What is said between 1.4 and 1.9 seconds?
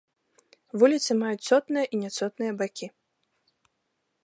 цотныя